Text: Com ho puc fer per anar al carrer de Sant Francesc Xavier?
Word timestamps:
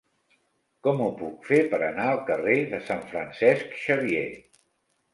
Com 0.87 1.03
ho 1.07 1.09
puc 1.19 1.45
fer 1.51 1.59
per 1.75 1.81
anar 1.89 2.09
al 2.15 2.23
carrer 2.31 2.59
de 2.75 2.83
Sant 2.91 3.07
Francesc 3.15 3.81
Xavier? 3.87 4.29